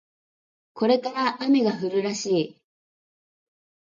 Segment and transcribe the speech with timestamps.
[0.73, 2.61] これから雨が降るらしい